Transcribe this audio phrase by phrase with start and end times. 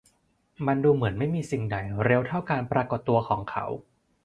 [0.65, 3.65] มันดูเหมือนไม่มีสิ่งใดเร็วเท่าการปรากฏตัวของเขา